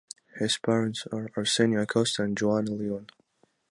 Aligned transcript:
His 0.39 0.57
parents 0.57 1.05
are 1.11 1.29
Arsenio 1.37 1.83
Acosta 1.83 2.23
and 2.23 2.35
Juana 2.41 2.71
Leon. 2.71 3.05